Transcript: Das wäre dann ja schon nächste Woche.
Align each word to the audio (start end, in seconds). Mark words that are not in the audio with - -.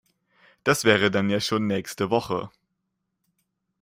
Das 0.63 0.83
wäre 0.83 1.11
dann 1.11 1.29
ja 1.29 1.39
schon 1.39 1.67
nächste 1.67 2.09
Woche. 2.09 2.49